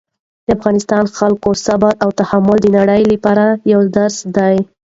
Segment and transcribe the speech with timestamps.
[0.45, 4.55] د افغانستان د خلکو صبر او تحمل د نړۍ لپاره یو درس دی.